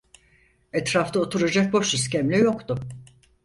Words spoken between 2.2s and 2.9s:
yoktu.